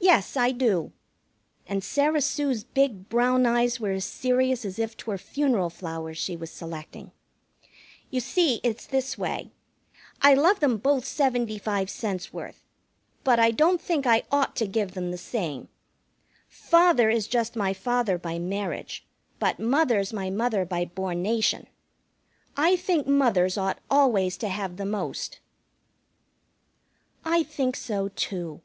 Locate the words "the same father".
15.10-17.10